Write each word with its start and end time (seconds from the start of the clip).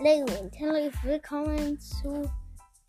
Und 0.00 0.58
herzlich 0.58 1.04
willkommen 1.04 1.78
zu 1.78 2.22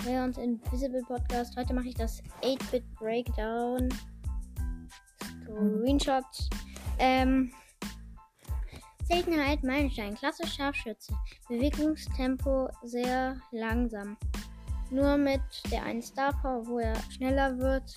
Leons 0.05 0.37
Invisible 0.37 1.03
Podcast. 1.05 1.57
Heute 1.57 1.73
mache 1.73 1.89
ich 1.89 1.95
das 1.95 2.23
8-Bit 2.41 2.85
Breakdown. 2.95 3.89
Screenshot. 5.43 6.23
Ähm, 6.99 7.51
Seltenheit 9.09 9.61
Meilenstein. 9.61 10.15
Klasse 10.15 10.47
Scharfschütze. 10.47 11.13
Bewegungstempo 11.49 12.69
sehr 12.83 13.35
langsam. 13.51 14.15
Nur 14.89 15.17
mit 15.17 15.41
der 15.69 15.83
einen 15.83 16.01
Star 16.01 16.31
Power, 16.41 16.65
wo 16.65 16.79
er 16.79 16.95
schneller 17.11 17.57
wird, 17.57 17.93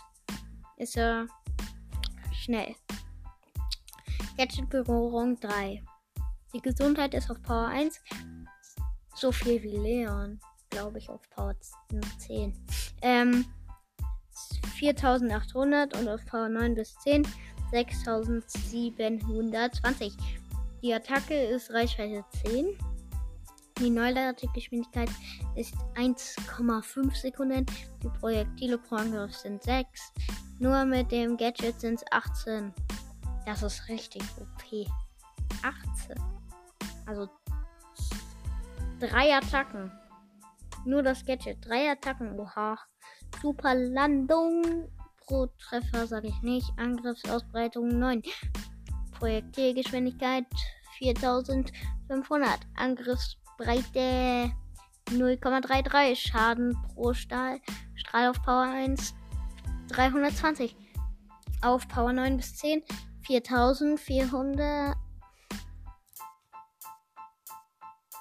ist 0.76 0.96
er 0.96 1.28
schnell. 2.32 2.74
Gadget 4.36 4.68
Berührung 4.70 5.38
3. 5.38 5.84
Die 6.52 6.60
Gesundheit 6.60 7.14
ist 7.14 7.30
auf 7.30 7.40
Power 7.42 7.68
1. 7.68 8.00
So 9.14 9.32
viel 9.32 9.62
wie 9.62 9.76
Leon, 9.76 10.40
glaube 10.70 10.98
ich, 10.98 11.08
auf 11.08 11.20
Power 11.30 11.54
10. 12.18 12.52
Ähm, 13.02 13.44
4800 14.76 15.96
und 15.96 16.08
auf 16.08 16.26
Power 16.26 16.48
9 16.48 16.74
bis 16.74 16.96
10 16.98 17.24
6720. 17.70 20.12
Die 20.82 20.92
Attacke 20.92 21.34
ist 21.34 21.70
Reichweite 21.70 22.24
10. 22.44 22.76
Die 23.80 23.90
Neuladungsgeschwindigkeit 23.90 25.10
ist 25.56 25.74
1,5 25.94 27.16
Sekunden. 27.16 27.66
Die 28.02 28.08
Projektile 28.20 28.78
pro 28.78 28.96
Angriff 28.96 29.34
sind 29.34 29.62
6. 29.62 30.12
Nur 30.60 30.84
mit 30.84 31.10
dem 31.10 31.36
Gadget 31.36 31.80
sind 31.80 32.00
es 32.00 32.04
18. 32.12 32.72
Das 33.46 33.62
ist 33.62 33.88
richtig 33.88 34.22
OP. 34.40 34.86
18. 35.62 36.16
Also 37.06 37.28
drei 39.08 39.34
Attacken. 39.34 39.92
Nur 40.84 41.02
das 41.02 41.24
Gadget. 41.24 41.66
Drei 41.66 41.90
Attacken. 41.90 42.38
Oha. 42.38 42.78
Super 43.40 43.74
Landung. 43.74 44.88
Pro 45.26 45.46
Treffer 45.58 46.06
sage 46.06 46.28
ich 46.28 46.42
nicht. 46.42 46.70
Angriffsausbreitung 46.76 47.88
9. 47.88 48.22
Projektilgeschwindigkeit 49.12 50.44
4500. 50.98 52.60
Angriffsbreite 52.76 54.52
0,33. 55.10 56.16
Schaden 56.16 56.76
pro 56.94 57.14
Stahl. 57.14 57.60
Strahl 57.94 58.28
auf 58.28 58.42
Power 58.42 58.64
1 58.64 59.14
320. 59.88 60.76
Auf 61.62 61.88
Power 61.88 62.12
9 62.12 62.36
bis 62.36 62.56
10 62.56 62.82
4400. 63.26 64.96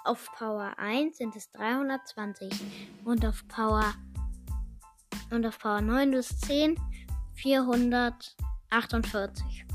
Auf 0.06 0.30
Power 0.38 0.74
1 0.78 1.18
sind 1.18 1.36
es 1.36 1.50
320 1.52 2.52
und 3.06 3.26
auf 3.26 3.48
Power 3.48 3.94
und 5.32 5.46
auf 5.46 5.60
Power 5.60 5.82
9 5.82 6.12
bis 6.12 6.38
10 6.40 6.78
448. 7.36 9.66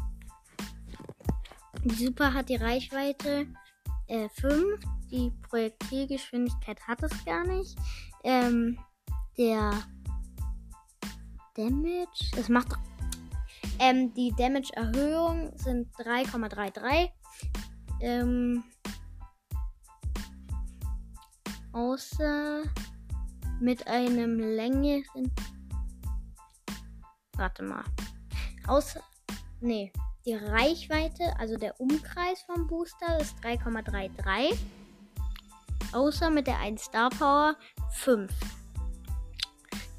Die 1.84 2.04
Super 2.04 2.34
hat 2.34 2.48
die 2.48 2.56
Reichweite 2.56 3.46
äh, 4.08 4.28
5. 4.28 4.80
Die 5.10 5.32
Projektilgeschwindigkeit 5.48 6.80
hat 6.86 7.02
es 7.02 7.24
gar 7.24 7.46
nicht. 7.46 7.78
Ähm, 8.22 8.78
der 9.38 9.72
Damage, 11.54 12.32
es 12.36 12.48
macht 12.48 12.76
ähm, 13.78 14.12
die 14.14 14.32
Damage-Erhöhung 14.36 15.52
sind 15.56 15.88
3,33. 15.96 17.10
Ähm, 18.00 18.64
außer 21.78 22.62
mit 23.60 23.86
einem 23.86 24.40
längeren. 24.40 25.32
Warte 27.36 27.62
mal. 27.62 27.84
Außer. 28.66 29.00
Nee. 29.60 29.92
Die 30.26 30.34
Reichweite, 30.34 31.38
also 31.38 31.56
der 31.56 31.80
Umkreis 31.80 32.42
vom 32.42 32.66
Booster 32.66 33.20
ist 33.20 33.36
3,33. 33.44 34.58
Außer 35.92 36.30
mit 36.30 36.48
der 36.48 36.58
1 36.58 36.82
Star 36.82 37.10
Power 37.10 37.56
5. 37.92 38.30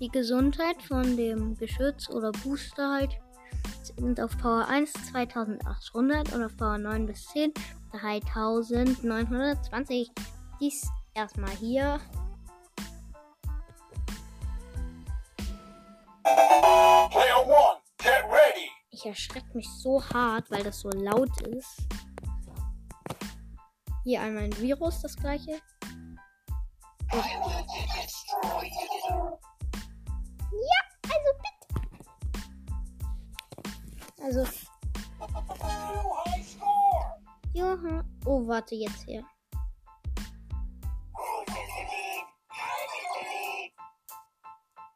Die 0.01 0.09
Gesundheit 0.09 0.81
von 0.83 1.17
dem 1.17 1.57
Geschütz 1.57 2.09
oder 2.09 2.31
Booster 2.31 2.91
halt 2.91 3.17
sind 3.83 4.19
auf 4.19 4.37
Power 4.37 4.67
1 4.67 4.91
2800 5.11 6.33
und 6.33 6.43
auf 6.43 6.55
Power 6.57 6.77
9 6.77 7.05
bis 7.05 7.25
10 7.27 7.53
3920. 7.93 10.11
Dies 10.61 10.89
erstmal 11.19 11.55
hier. 11.57 11.99
Ich 18.91 19.05
erschrecke 19.05 19.53
mich 19.53 19.69
so 19.69 20.01
hart, 20.13 20.49
weil 20.49 20.63
das 20.63 20.79
so 20.79 20.89
laut 20.89 21.41
ist. 21.41 21.77
Hier 24.03 24.21
einmal 24.21 24.43
ein 24.43 24.57
Virus, 24.59 25.01
das 25.01 25.15
gleiche. 25.17 25.61
Ja, 27.11 27.21
also 31.03 31.31
bitte. 31.41 31.67
Also. 34.23 34.47
Oh, 38.25 38.47
warte, 38.47 38.75
jetzt 38.75 39.03
hier. 39.03 39.25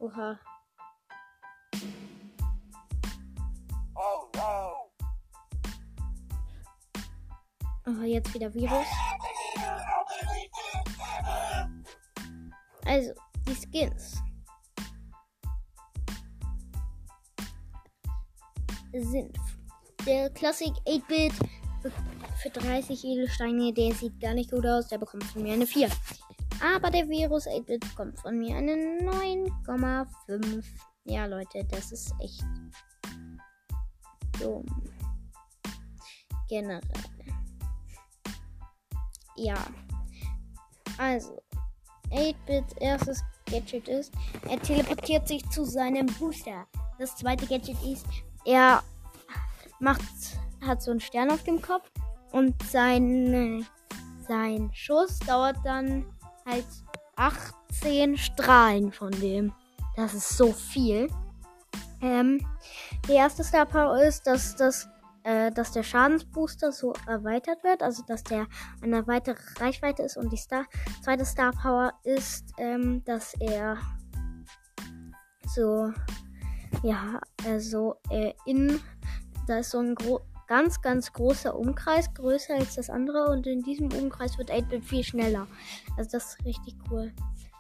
Oha. 0.04 0.38
Oh 3.96 4.28
no. 4.36 4.92
Oh, 7.88 8.04
jetzt 8.04 8.34
wieder 8.34 8.54
Virus. 8.54 8.86
Also, 12.86 13.14
die 13.48 13.56
Skins. 13.56 14.22
Sind 18.92 19.38
der 20.06 20.30
Classic 20.32 20.74
8-Bit 20.86 21.34
für 22.42 22.50
30 22.50 23.06
Edelsteine, 23.06 23.72
der 23.72 23.94
sieht 23.94 24.20
gar 24.20 24.34
nicht 24.34 24.52
gut 24.52 24.66
aus, 24.66 24.90
der 24.90 24.98
bekommt 24.98 25.24
von 25.24 25.44
mir 25.44 25.54
eine 25.54 25.66
4. 25.66 25.90
Aber 26.62 26.90
der 26.90 27.08
Virus 27.08 27.48
8-Bit 27.48 27.82
bekommt 27.82 28.20
von 28.20 28.38
mir 28.38 28.56
eine 28.56 28.74
9,5. 28.74 30.64
Ja, 31.06 31.26
Leute, 31.26 31.66
das 31.70 31.92
ist 31.92 32.14
echt 32.20 32.44
dumm. 34.40 34.66
Generell. 36.50 36.82
Ja. 39.36 39.58
Also, 40.98 41.42
8-Bit 42.12 42.66
erstes 42.80 43.24
Gadget 43.46 43.88
ist, 43.88 44.14
er 44.48 44.62
teleportiert 44.62 45.28
sich 45.28 45.48
zu 45.50 45.66
seinem 45.66 46.06
Booster. 46.06 46.68
Das 47.00 47.16
zweite 47.16 47.46
Gadget 47.48 47.82
ist, 47.84 48.06
er 48.46 48.84
macht, 49.80 50.02
hat 50.62 50.82
so 50.82 50.92
einen 50.92 51.00
Stern 51.00 51.32
auf 51.32 51.44
dem 51.44 51.62
Kopf 51.62 51.90
und 52.32 52.62
sein, 52.64 53.66
sein 54.28 54.70
Schuss 54.74 55.20
dauert 55.20 55.58
dann 55.64 56.06
halt 56.46 56.66
18 57.16 58.18
Strahlen 58.18 58.92
von 58.92 59.12
dem. 59.12 59.54
Das 59.96 60.14
ist 60.14 60.38
so 60.38 60.52
viel. 60.52 61.08
Ähm, 62.02 62.46
die 63.08 63.14
erste 63.14 63.44
Star 63.44 63.66
Power 63.66 64.02
ist, 64.02 64.28
dass, 64.28 64.56
das, 64.56 64.90
äh, 65.24 65.52
dass 65.52 65.72
der 65.72 65.84
Schadensbooster 65.84 66.72
so 66.72 66.94
erweitert 67.08 67.64
wird, 67.64 67.82
also 67.82 68.04
dass 68.08 68.24
der 68.24 68.48
eine 68.82 69.06
weitere 69.08 69.38
Reichweite 69.60 70.04
ist. 70.04 70.18
Und 70.18 70.32
die 70.32 70.38
Star 70.38 70.66
zweite 71.02 71.26
Star 71.26 71.52
Power 71.52 71.94
ist, 72.04 72.54
ähm, 72.58 73.04
dass 73.06 73.34
er 73.40 73.78
so, 75.54 75.94
ja, 76.82 77.22
also 77.46 77.96
äh, 78.10 78.34
in, 78.46 78.82
da 79.48 79.60
ist 79.60 79.72
so 79.72 79.80
ein 79.80 79.96
gro 79.96 80.22
ganz, 80.48 80.82
ganz 80.82 81.14
großer 81.14 81.58
Umkreis, 81.58 82.14
größer 82.14 82.56
als 82.56 82.76
das 82.76 82.90
andere. 82.90 83.30
Und 83.30 83.48
in 83.48 83.62
diesem 83.62 83.92
Umkreis 83.94 84.38
wird 84.38 84.52
8-Bit 84.52 84.86
viel 84.86 85.04
schneller. 85.04 85.48
Also 85.98 86.12
das 86.12 86.36
ist 86.36 86.46
richtig 86.46 86.76
cool. 86.90 87.12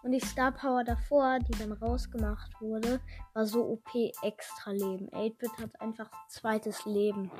Und 0.04 0.12
die 0.12 0.20
Star 0.20 0.52
Power 0.52 0.84
davor, 0.84 1.40
die 1.40 1.58
dann 1.58 1.72
rausgemacht 1.72 2.60
wurde, 2.60 3.00
war 3.34 3.46
so 3.46 3.64
OP 3.64 3.90
extra 4.22 4.72
Leben. 4.72 5.10
8-Bit 5.10 5.52
hat 5.62 5.82
einfach 5.82 6.10
zweites 6.28 6.86
Leben. 6.86 7.32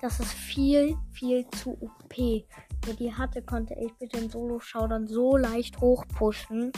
Das 0.00 0.18
ist 0.18 0.32
viel, 0.32 0.96
viel 1.12 1.46
zu 1.50 1.72
OP. 1.80 2.16
Wer 2.16 2.94
die 2.94 3.14
hatte, 3.14 3.42
konnte 3.42 3.74
8-Bit 3.74 4.14
den 4.16 4.30
Solo-Schau 4.30 4.88
dann 4.88 5.06
so 5.06 5.36
leicht 5.36 5.80
hochpushen. 5.80 6.72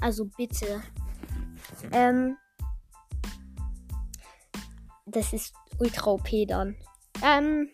Also 0.00 0.26
bitte. 0.36 0.82
Ähm, 1.92 2.36
das 5.10 5.32
ist 5.32 5.54
ultra 5.78 6.10
OP 6.12 6.28
dann. 6.46 6.76
Ähm, 7.22 7.68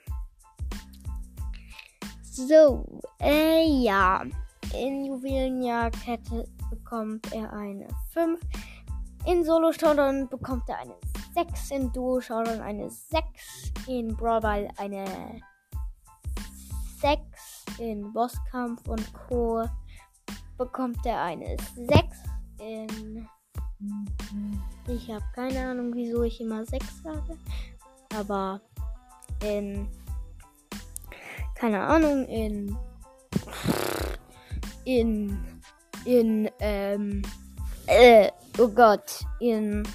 So, 2.36 2.84
äh, 3.20 3.64
ja. 3.64 4.24
In 4.76 5.04
Juwelenjagdkette 5.04 6.48
bekommt 6.68 7.32
er 7.32 7.52
eine 7.52 7.86
5. 8.12 8.40
In 9.26 9.44
Solo 9.44 9.70
Showdown 9.70 10.28
bekommt 10.28 10.68
er 10.68 10.78
eine 10.78 10.96
6. 11.32 11.70
In 11.70 11.92
Duo 11.92 12.20
Showdown 12.20 12.60
eine 12.60 12.90
6. 12.90 13.24
In 13.86 14.16
Brawl 14.16 14.68
eine 14.78 15.40
6. 17.00 17.20
In 17.78 18.12
Bosskampf 18.12 18.88
und 18.88 19.12
Co. 19.14 19.64
bekommt 20.58 21.06
er 21.06 21.22
eine 21.22 21.56
6. 21.76 22.18
In. 22.58 23.28
Ich 24.86 25.10
habe 25.10 25.24
keine 25.34 25.68
Ahnung, 25.68 25.92
wieso 25.94 26.22
ich 26.22 26.40
immer 26.40 26.64
6 26.64 27.02
sage. 27.02 27.38
Aber 28.14 28.60
in. 29.42 29.88
Keine 31.54 31.80
Ahnung, 31.80 32.26
in. 32.26 32.76
In. 34.84 35.38
In. 36.04 36.50
Ähm. 36.60 37.22
Äh, 37.86 38.30
oh 38.58 38.68
Gott. 38.68 39.24
In. 39.40 39.86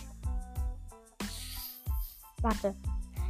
Warte. 2.41 2.75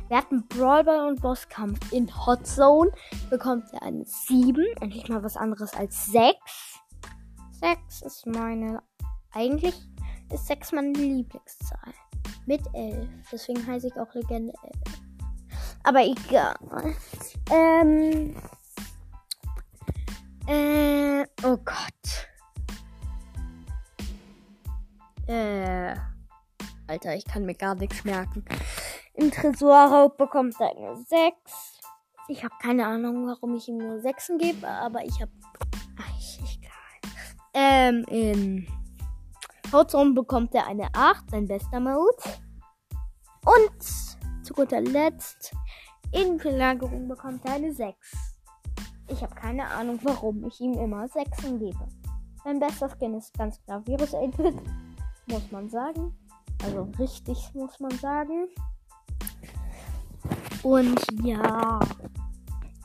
Wir 0.08 0.18
hatten 0.18 0.48
Brawlball 0.48 1.08
und 1.08 1.22
Bosskampf. 1.22 1.92
In 1.92 2.10
Hot 2.26 2.48
Zone 2.48 2.92
bekommt 3.30 3.66
er 3.74 3.84
eine 3.84 4.06
7. 4.06 4.66
Endlich 4.82 5.08
mal 5.08 5.24
was 5.24 5.38
anderes 5.38 5.74
als 5.74 6.08
6. 6.08 6.36
6 7.60 8.02
ist 8.02 8.26
meine. 8.26 8.82
Eigentlich 9.32 9.76
ist 10.34 10.48
6 10.48 10.72
meine 10.74 10.92
Lieblingszahl. 10.92 11.94
Mit 12.46 12.62
11. 12.74 13.08
Deswegen 13.32 13.66
heiße 13.66 13.88
ich 13.88 13.96
auch 14.00 14.14
Legende 14.14 14.54
11. 14.64 15.00
Aber 15.84 16.04
egal. 16.04 16.56
Ähm. 17.52 18.36
Äh. 20.48 21.26
Oh 21.44 21.58
Gott. 21.58 22.28
Äh. 25.28 25.96
Alter, 26.88 27.16
ich 27.16 27.26
kann 27.26 27.46
mir 27.46 27.54
gar 27.54 27.76
nichts 27.76 28.04
merken. 28.04 28.44
Im 29.14 29.32
Tresorraub 29.32 30.18
bekommt 30.18 30.56
er 30.60 30.76
eine 30.76 30.96
6. 30.96 31.80
Ich 32.30 32.44
habe 32.44 32.56
keine 32.62 32.86
Ahnung, 32.86 33.28
warum 33.28 33.56
ich 33.56 33.68
ihm 33.68 33.78
nur 33.78 34.00
6 34.00 34.32
gebe, 34.40 34.68
aber 34.68 35.04
ich 35.04 35.22
habe. 35.22 35.32
Ach, 36.00 36.10
egal. 36.40 37.14
Ähm, 37.54 38.06
in 38.08 38.68
Hautzone 39.72 40.14
bekommt 40.14 40.56
er 40.56 40.68
eine 40.68 40.88
8, 40.94 41.32
sein 41.32 41.48
bester 41.48 41.80
Mode. 41.80 42.18
Und 43.46 44.46
zu 44.46 44.54
guter 44.54 44.82
Letzt, 44.82 45.54
in 46.12 46.38
Belagerung 46.38 47.08
bekommt 47.08 47.46
er 47.46 47.54
eine 47.54 47.74
6. 47.74 47.96
Ich 49.08 49.22
habe 49.22 49.36
keine 49.36 49.68
Ahnung, 49.68 50.00
warum 50.04 50.46
ich 50.46 50.60
ihm 50.60 50.74
immer 50.74 51.08
6 51.08 51.42
gebe. 51.60 51.88
Mein 52.46 52.60
bester 52.60 52.90
Skin 52.90 53.16
ist 53.16 53.34
ganz 53.38 53.62
klar 53.64 53.86
Virus 53.86 54.14
8 54.16 54.34
muss 55.30 55.52
man 55.52 55.70
sagen. 55.70 56.16
Also 56.64 56.90
richtig, 56.98 57.38
muss 57.54 57.80
man 57.80 57.92
sagen. 57.92 58.48
Und 60.64 61.00
ja, 61.24 61.80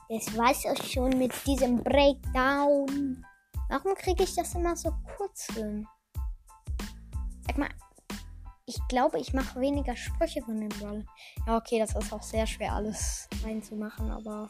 das 0.08 0.36
war's 0.36 0.64
auch 0.66 0.82
schon 0.84 1.18
mit 1.18 1.32
diesem 1.46 1.82
Breakdown. 1.82 3.24
Warum 3.68 3.94
kriege 3.94 4.22
ich 4.22 4.36
das 4.36 4.54
immer 4.54 4.76
so 4.76 4.92
kurz 5.16 5.46
hin? 5.54 5.86
Sag 7.46 7.58
mal, 7.58 7.68
ich 8.66 8.78
glaube, 8.88 9.18
ich 9.18 9.32
mache 9.32 9.60
weniger 9.60 9.96
Sprüche 9.96 10.42
von 10.42 10.58
dem 10.58 10.70
Brawler. 10.70 11.04
Ja, 11.46 11.56
okay, 11.56 11.78
das 11.78 11.94
ist 11.94 12.12
auch 12.12 12.22
sehr 12.22 12.46
schwer, 12.46 12.72
alles 12.72 13.28
reinzumachen, 13.44 14.10
aber. 14.10 14.48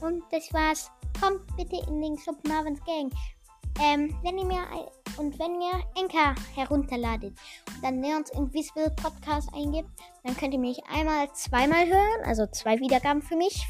Und 0.00 0.22
das 0.30 0.52
war's. 0.52 0.90
Kommt 1.20 1.46
bitte 1.56 1.76
in 1.88 2.02
den 2.02 2.16
Club 2.16 2.36
Marvins 2.46 2.80
Gang. 2.84 3.10
Ähm, 3.80 4.18
wenn 4.22 4.38
ihr 4.38 4.44
mir 4.44 4.66
und 5.18 5.38
wenn 5.38 5.60
ihr 5.60 5.82
Enka 5.96 6.34
herunterladet 6.54 7.34
und 7.74 7.84
dann 7.84 8.02
Leons 8.02 8.30
Invisible 8.30 8.90
Podcast 8.90 9.48
eingibt, 9.54 9.88
dann 10.24 10.36
könnt 10.36 10.54
ihr 10.54 10.60
mich 10.60 10.78
einmal, 10.88 11.30
zweimal 11.32 11.86
hören, 11.86 12.24
also 12.24 12.46
zwei 12.46 12.78
Wiedergaben 12.80 13.22
für 13.22 13.36
mich. 13.36 13.66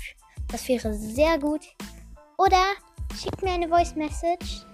Das 0.49 0.69
wäre 0.69 0.95
sehr 0.95 1.39
gut. 1.39 1.63
Oder 2.39 2.63
schickt 3.15 3.43
mir 3.43 3.53
eine 3.53 3.69
Voice 3.69 3.97
Message 3.97 4.65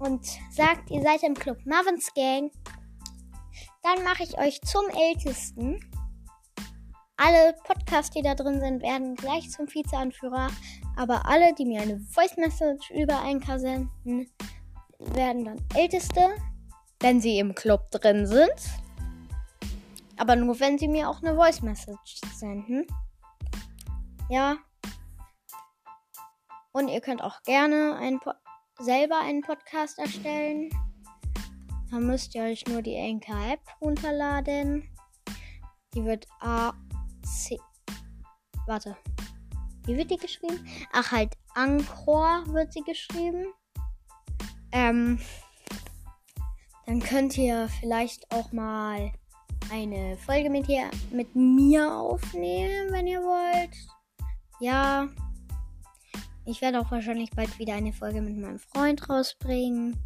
und 0.00 0.26
sagt, 0.50 0.90
ihr 0.90 1.02
seid 1.02 1.22
im 1.22 1.34
Club 1.34 1.58
Marvins 1.64 2.12
Gang. 2.14 2.50
Dann 3.82 4.02
mache 4.02 4.22
ich 4.22 4.38
euch 4.38 4.60
zum 4.62 4.84
Ältesten. 4.88 5.78
Alle 7.16 7.54
Podcasts, 7.64 8.10
die 8.10 8.22
da 8.22 8.34
drin 8.34 8.60
sind, 8.60 8.82
werden 8.82 9.14
gleich 9.14 9.50
zum 9.50 9.66
Vizeanführer. 9.72 10.48
Aber 10.96 11.26
alle, 11.28 11.54
die 11.54 11.66
mir 11.66 11.82
eine 11.82 12.00
Voice 12.00 12.36
Message 12.38 12.90
über 12.90 13.20
einen 13.20 13.42
senden, 13.42 14.30
werden 14.98 15.44
dann 15.44 15.66
Älteste, 15.74 16.30
wenn 17.00 17.20
sie 17.20 17.38
im 17.38 17.54
Club 17.54 17.90
drin 17.90 18.26
sind. 18.26 18.54
Aber 20.16 20.34
nur, 20.34 20.58
wenn 20.60 20.78
sie 20.78 20.88
mir 20.88 21.10
auch 21.10 21.22
eine 21.22 21.34
Voice 21.34 21.60
Message 21.60 22.20
senden. 22.34 22.86
Ja. 24.30 24.56
Und 26.72 26.88
ihr 26.88 27.00
könnt 27.00 27.22
auch 27.22 27.42
gerne 27.42 27.96
einen 27.96 28.20
selber 28.80 29.18
einen 29.20 29.42
Podcast 29.42 29.98
erstellen. 29.98 30.70
Dann 31.90 32.06
müsst 32.06 32.34
ihr 32.34 32.42
euch 32.42 32.66
nur 32.66 32.82
die 32.82 32.96
Anchor-App 32.96 33.60
runterladen. 33.80 34.88
Die 35.94 36.04
wird 36.04 36.26
A, 36.40 36.72
C. 37.22 37.58
Warte. 38.66 38.96
Wie 39.84 39.96
wird 39.96 40.10
die 40.10 40.16
geschrieben? 40.16 40.66
Ach, 40.92 41.10
halt 41.10 41.36
Anchor 41.54 42.44
wird 42.46 42.72
sie 42.72 42.82
geschrieben. 42.82 43.46
Ähm, 44.72 45.18
dann 46.86 47.00
könnt 47.00 47.36
ihr 47.36 47.68
vielleicht 47.80 48.30
auch 48.32 48.52
mal 48.52 49.12
eine 49.72 50.16
Folge 50.18 50.50
mit, 50.50 50.66
hier, 50.66 50.90
mit 51.10 51.34
mir 51.34 51.92
aufnehmen, 51.92 52.92
wenn 52.92 53.06
ihr 53.06 53.20
wollt. 53.20 53.76
Ja. 54.60 55.08
Ich 56.44 56.60
werde 56.60 56.80
auch 56.80 56.90
wahrscheinlich 56.90 57.30
bald 57.30 57.58
wieder 57.58 57.74
eine 57.74 57.92
Folge 57.92 58.20
mit 58.22 58.36
meinem 58.36 58.58
Freund 58.58 59.08
rausbringen. 59.08 59.96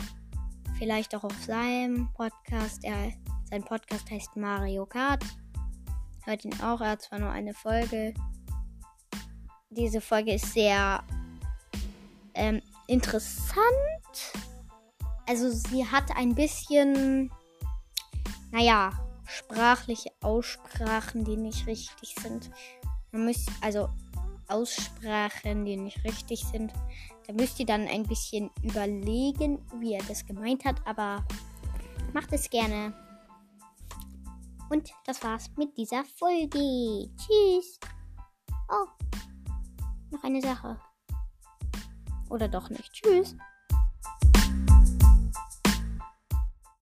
Vielleicht 0.79 1.15
auch 1.15 1.25
auf 1.25 1.45
seinem 1.45 2.13
Podcast. 2.15 2.85
Er, 2.85 3.13
sein 3.51 3.65
Podcast 3.65 4.11
heißt 4.11 4.37
Mario 4.37 4.87
Kart. 4.87 5.25
Hört 6.25 6.45
ihn 6.45 6.55
auch. 6.61 6.81
Er 6.81 6.91
hat 6.91 7.03
zwar 7.03 7.19
nur 7.19 7.31
eine 7.31 7.55
Folge. 7.55 8.15
Diese 9.71 10.01
Folge 10.01 10.35
ist 10.35 10.53
sehr 10.53 11.03
ähm, 12.35 12.61
interessant 12.89 13.65
also 15.27 15.51
sie 15.51 15.87
hat 15.87 16.17
ein 16.17 16.35
bisschen, 16.35 17.31
naja, 18.51 18.93
sprachliche 19.27 20.11
Aussprachen, 20.21 21.25
die 21.25 21.37
nicht 21.37 21.67
richtig 21.67 22.15
sind. 22.21 22.51
Man 23.11 23.27
müsst, 23.27 23.51
also 23.61 23.89
Aussprachen, 24.49 25.65
die 25.65 25.77
nicht 25.77 26.05
richtig 26.05 26.45
sind. 26.45 26.73
Da 27.27 27.33
müsst 27.33 27.59
ihr 27.61 27.67
dann 27.67 27.87
ein 27.89 28.03
bisschen 28.05 28.51
überlegen, 28.63 29.65
wie 29.81 29.95
er 29.95 30.03
das 30.05 30.27
gemeint 30.27 30.65
hat, 30.65 30.77
aber 30.87 31.25
macht 32.13 32.33
es 32.33 32.49
gerne. 32.51 32.93
Und 34.71 34.91
das 35.07 35.23
war's 35.23 35.51
mit 35.57 35.77
dieser 35.77 36.05
Folge. 36.05 37.11
Tschüss. 37.17 37.79
Oh, 38.69 38.87
noch 40.11 40.23
eine 40.23 40.41
Sache. 40.41 40.79
Oder 42.31 42.49
doch 42.49 42.71
nicht. 42.71 42.93
Tschüss. 42.93 43.37